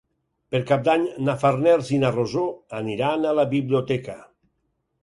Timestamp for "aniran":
2.81-3.33